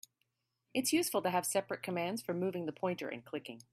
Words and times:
It's 0.73 0.91
useful 0.91 1.21
to 1.21 1.29
have 1.29 1.45
separate 1.45 1.83
commands 1.83 2.23
for 2.23 2.33
moving 2.33 2.65
the 2.65 2.71
pointer 2.71 3.07
and 3.07 3.23
clicking. 3.23 3.61